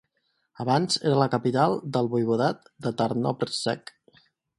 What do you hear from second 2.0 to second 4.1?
Voivodat de Tarnobrzeg.